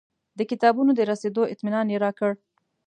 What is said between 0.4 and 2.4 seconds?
کتابونو د رسېدو اطمنان یې راکړ.